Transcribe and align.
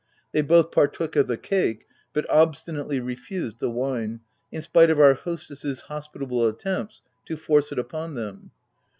They 0.31 0.41
both 0.41 0.71
par 0.71 0.87
took 0.87 1.15
of 1.15 1.27
the 1.27 1.37
cake, 1.37 1.85
but 2.11 2.27
obstinately 2.27 2.99
refused 2.99 3.59
the 3.59 3.69
wine, 3.69 4.21
in 4.51 4.63
spite 4.63 4.89
of 4.89 4.97
their 4.97 5.13
hostess's 5.13 5.81
hospitable 5.81 6.47
at 6.47 6.57
tempts 6.57 7.03
to 7.27 7.37
force 7.37 7.71
it 7.71 7.77
upon 7.77 8.15
them. 8.15 8.49